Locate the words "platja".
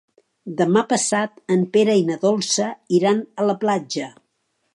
3.67-4.11